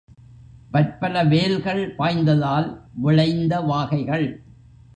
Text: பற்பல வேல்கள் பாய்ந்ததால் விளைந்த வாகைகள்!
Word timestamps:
பற்பல 0.71 1.23
வேல்கள் 1.23 1.95
பாய்ந்ததால் 1.97 2.69
விளைந்த 2.95 3.61
வாகைகள்! 3.61 4.27